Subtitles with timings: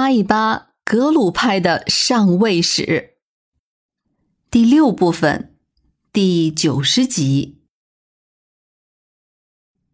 [0.00, 3.16] 扒一扒格鲁派的上位史。
[4.50, 5.54] 第六部分，
[6.10, 7.58] 第九十集。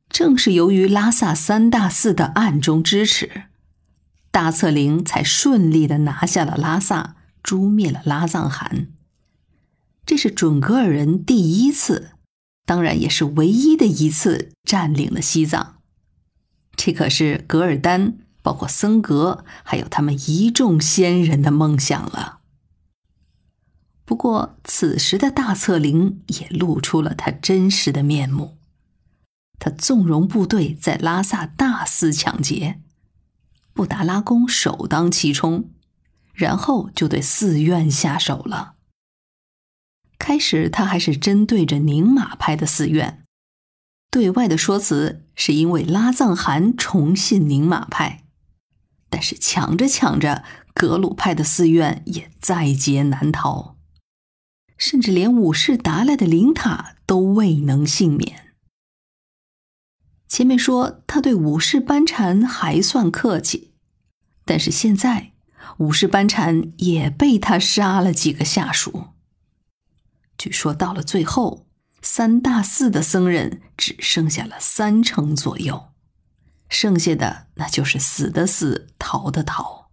[0.08, 3.46] 正是由于拉萨三大寺的暗中支持，
[4.30, 8.86] 大策灵才顺利的拿下了拉萨，诛灭了拉藏汗。
[10.06, 12.12] 这是准噶尔人第一次，
[12.64, 15.82] 当然也是唯一的一次占领了西藏。
[16.76, 18.18] 这可是噶尔丹。
[18.46, 22.38] 包括僧格，还有他们一众先人的梦想了。
[24.04, 28.56] 不过，此时的大策灵也露出了他真实的面目。
[29.58, 32.80] 他纵容部队在拉萨大肆抢劫，
[33.72, 35.70] 布达拉宫首当其冲，
[36.32, 38.76] 然后就对寺院下手了。
[40.20, 43.24] 开始，他还是针对着宁玛派的寺院，
[44.08, 48.22] 对外的说辞是因为拉藏汗崇信宁玛派。
[49.16, 50.44] 但是抢着抢着，
[50.74, 53.78] 格鲁派的寺院也在劫难逃，
[54.76, 58.52] 甚至连五世达赖的灵塔都未能幸免。
[60.28, 63.72] 前面说他对五世班禅还算客气，
[64.44, 65.32] 但是现在
[65.78, 69.14] 五世班禅也被他杀了几个下属。
[70.36, 71.66] 据说到了最后，
[72.02, 75.95] 三大寺的僧人只剩下了三成左右。
[76.68, 79.90] 剩下的那就是死的死，逃的逃。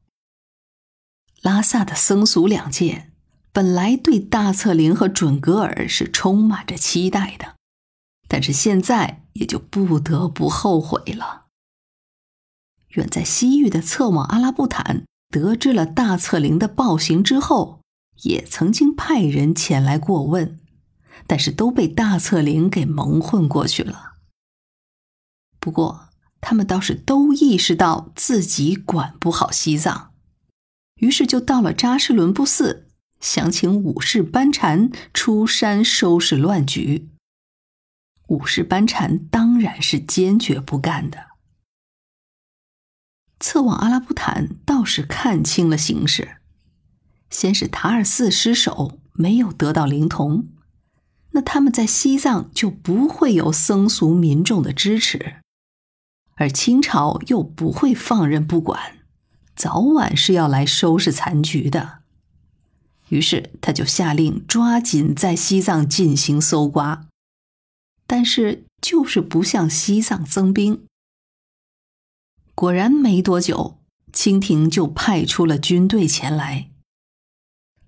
[1.41, 3.11] 拉萨的僧俗两界
[3.51, 7.55] 本来对大策灵和准格尔是充满着期待的，
[8.27, 11.47] 但是现在也就不得不后悔了。
[12.89, 17.81] 远在西域的策王阿拉布坦得知了大策灵的暴行之后，
[18.23, 20.59] 也曾经派人前来过问，
[21.27, 24.13] 但是都被大策灵给蒙混过去了。
[25.59, 26.09] 不过。
[26.45, 30.11] 他们倒是都意识到自己管不好西藏，
[30.95, 32.89] 于是就到了扎什伦布寺，
[33.21, 37.09] 想请五世班禅出山收拾乱局。
[38.27, 41.27] 五世班禅当然是坚决不干的。
[43.39, 46.37] 侧往阿拉布坦倒是看清了形势，
[47.29, 50.49] 先是塔尔寺失守，没有得到灵童，
[51.31, 55.42] 那他们在西藏就不会有僧俗民众的支持。
[56.35, 58.99] 而清朝又不会放任不管，
[59.55, 61.99] 早晚是要来收拾残局的。
[63.09, 67.07] 于是他就下令抓紧在西藏进行搜刮，
[68.07, 70.85] 但是就是不向西藏增兵。
[72.55, 73.77] 果然没多久，
[74.11, 76.69] 清廷就派出了军队前来。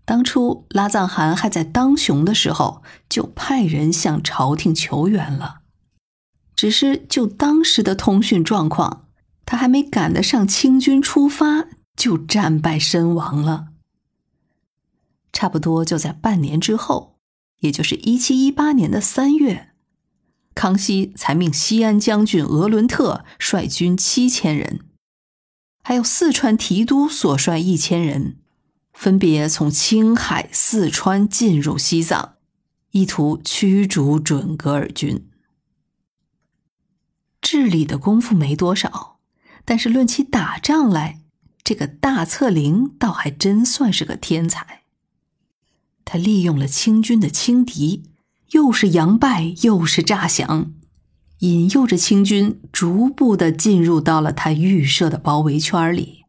[0.05, 5.61] 当初拉藏汗还在当雄的时候，就派人向朝廷求援了。
[6.55, 9.07] 只是就当时的通讯状况，
[9.45, 13.67] 他还没赶得上清军出发，就战败身亡了。
[15.33, 17.17] 差不多就在半年之后，
[17.59, 19.71] 也就是一七一八年的三月，
[20.53, 24.79] 康熙才命西安将军额伦特率军七千人，
[25.83, 28.37] 还有四川提督所率一千人，
[28.93, 32.35] 分别从青海、四川进入西藏，
[32.91, 35.27] 意图驱逐准噶尔军。
[37.45, 39.19] 治理的功夫没多少，
[39.65, 41.21] 但是论起打仗来，
[41.63, 44.81] 这个大策灵倒还真算是个天才。
[46.03, 48.01] 他利用了清军的轻敌，
[48.53, 50.73] 又是佯败又是诈降，
[51.41, 56.25] 引诱着清军逐步的进入到了他预设的包围圈里。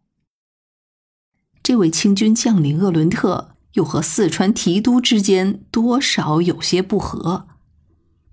[1.62, 7.48] 这位清军将领鄂伦特又和四川提督之间多少有些不和，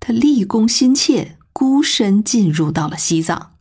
[0.01, 1.37] 他立功心切。
[1.53, 3.55] 孤身进入到了西藏，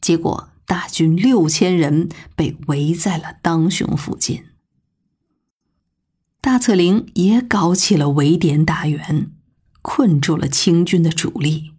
[0.00, 4.44] 结果大军六千人被围在了当雄附近。
[6.40, 9.32] 大策灵也搞起了围点打援，
[9.82, 11.72] 困住了清军的主力，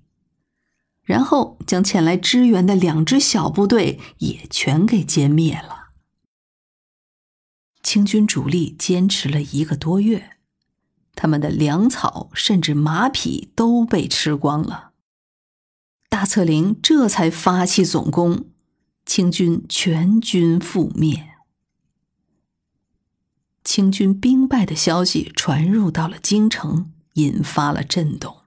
[1.03, 5.89] 然后将前来支援的两支小部队也全给歼灭了。
[7.81, 10.31] 清军主力坚持了一个多月，
[11.15, 14.86] 他们的粮草甚至马匹都被吃光了。
[16.17, 18.45] 大策灵这才发起总攻，
[19.05, 21.35] 清军全军覆灭。
[23.63, 28.37] 清军兵败的消息传入到了京城，引发了震动。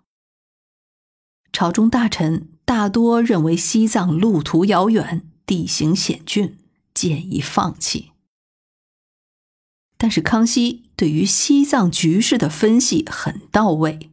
[1.52, 6.58] 朝中大臣大多认为西藏路途遥远，地形险峻，
[6.92, 8.10] 建议放弃。
[9.96, 14.10] 但是康熙对于西藏局势的分析很到位。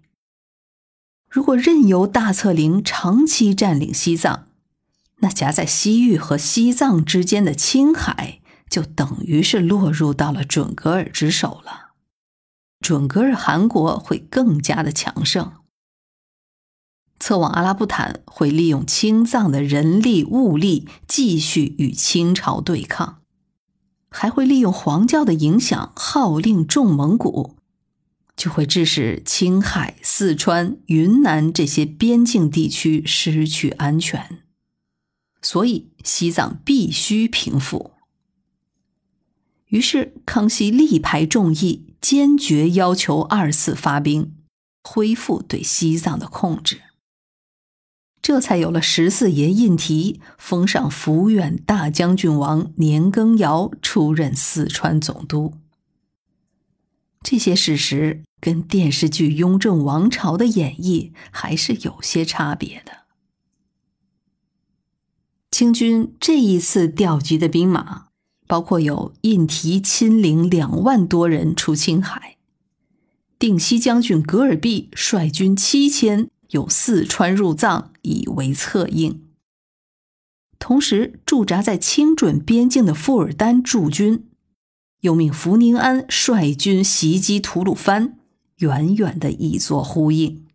[1.29, 4.47] 如果任由大策陵长期占领西藏，
[5.17, 8.39] 那夹在西域和西藏之间的青海
[8.69, 11.91] 就等于是落入到了准噶尔之手了。
[12.79, 15.51] 准噶尔汗国会更加的强盛。
[17.19, 23.17] 策妄阿拉布坦会利用青藏的人力物力继续与清朝对抗，
[24.09, 27.56] 还会利用黄教的影响号令众蒙古。
[28.37, 34.43] 就会致使青海、四川、云南这些边境地区失去安全，
[35.41, 37.91] 所以西藏必须平复。
[39.69, 44.31] 于是，康熙力排众议，坚决要求二次发兵，
[44.83, 46.81] 恢复对西藏的控制。
[48.21, 55.55] 这才有了十四爷胤禔封上抚远大将军王年羹尧出任四川总督。
[57.23, 62.99] 这些事实跟电视剧《雍正王朝》的演绎还是有些差别的。
[65.51, 68.07] 清军这一次调集的兵马，
[68.45, 72.37] 包括有胤禔亲领两万多人出青海，
[73.39, 79.23] 定西将军噶尔弼率军七千由四川入藏以为策应，
[80.59, 84.26] 同时驻扎在清准边境的富尔丹驻军。
[85.01, 88.17] 又命福宁安率军袭击吐鲁番，
[88.57, 90.45] 远远的以作呼应。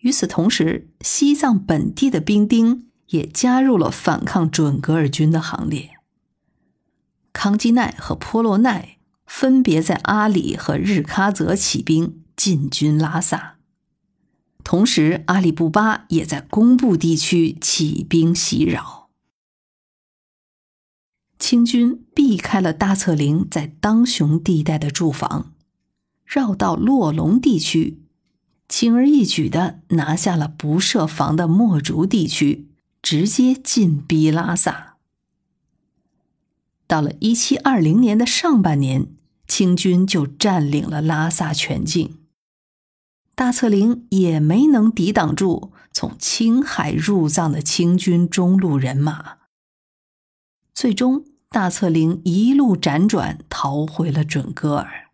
[0.00, 5.90] 与此同时，西藏本地的兵丁也加入了反抗准噶尔军的行列。
[7.32, 13.56] 康基奈和波洛奈分别在阿里和日喀则起兵进军拉萨，
[14.64, 18.97] 同时阿里布巴也在工部地区起兵袭扰。
[21.38, 25.52] 清军避开了大策林在当雄地带的驻防，
[26.26, 27.98] 绕到洛龙地区，
[28.68, 32.66] 轻而易举的拿下了不设防的墨竹地区，
[33.00, 34.96] 直接进逼拉萨。
[36.86, 39.06] 到了一七二零年的上半年，
[39.46, 42.16] 清军就占领了拉萨全境，
[43.34, 49.37] 大策林也没能抵挡住从青海入藏的清军中路人马。
[50.80, 55.08] 最终，大策林一路辗转逃回了准噶尔。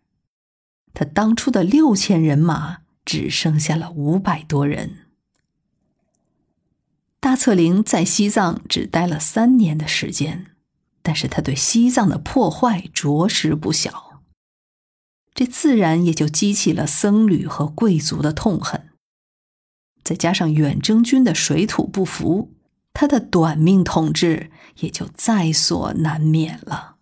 [0.93, 5.07] 他当初的六千人马只剩下了五百多人。
[7.19, 10.51] 大策林在西藏只待了三年的时间，
[11.01, 14.21] 但是他对西藏的破坏着实不小，
[15.33, 18.89] 这自然也就激起了僧侣和贵族的痛恨。
[20.03, 22.54] 再加上远征军的水土不服。
[22.95, 24.49] 他的短命统治
[24.79, 26.94] 也就在所难免了。